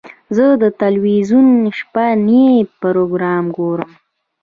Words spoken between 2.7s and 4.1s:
پروګرام ګورم.